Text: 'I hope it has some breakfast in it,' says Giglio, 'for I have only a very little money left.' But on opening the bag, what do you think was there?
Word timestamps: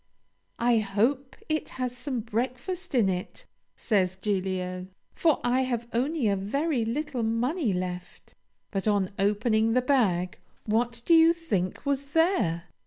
'I 0.57 0.79
hope 0.79 1.35
it 1.47 1.69
has 1.77 1.95
some 1.95 2.21
breakfast 2.21 2.95
in 2.95 3.07
it,' 3.07 3.45
says 3.77 4.15
Giglio, 4.19 4.87
'for 5.13 5.39
I 5.43 5.61
have 5.61 5.87
only 5.93 6.27
a 6.27 6.35
very 6.35 6.83
little 6.83 7.21
money 7.21 7.71
left.' 7.71 8.33
But 8.71 8.87
on 8.87 9.11
opening 9.19 9.73
the 9.73 9.81
bag, 9.83 10.39
what 10.65 11.03
do 11.05 11.13
you 11.13 11.33
think 11.33 11.85
was 11.85 12.13
there? 12.13 12.63